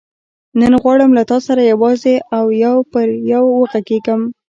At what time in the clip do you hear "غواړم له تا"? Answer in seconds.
0.83-1.37